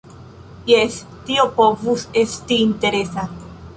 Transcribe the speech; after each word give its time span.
Jes, 0.69 0.95
tio 1.27 1.45
povus 1.59 2.07
esti 2.23 2.59
interesa. 2.65 3.29